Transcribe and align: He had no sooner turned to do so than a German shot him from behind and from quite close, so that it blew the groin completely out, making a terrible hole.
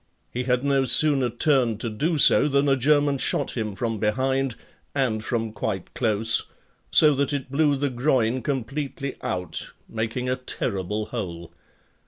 He 0.33 0.45
had 0.45 0.63
no 0.63 0.83
sooner 0.85 1.29
turned 1.29 1.79
to 1.81 1.89
do 1.91 2.17
so 2.17 2.47
than 2.47 2.67
a 2.67 2.75
German 2.75 3.19
shot 3.19 3.51
him 3.55 3.75
from 3.75 3.99
behind 3.99 4.55
and 4.95 5.23
from 5.23 5.53
quite 5.53 5.93
close, 5.93 6.45
so 6.89 7.13
that 7.13 7.33
it 7.33 7.51
blew 7.51 7.75
the 7.75 7.91
groin 7.91 8.41
completely 8.41 9.15
out, 9.21 9.73
making 9.87 10.27
a 10.27 10.35
terrible 10.35 11.05
hole. 11.05 11.53